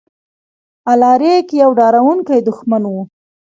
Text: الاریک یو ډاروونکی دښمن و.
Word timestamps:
الاریک 0.91 1.47
یو 1.61 1.71
ډاروونکی 1.79 2.39
دښمن 2.47 2.83
و. 2.87 2.93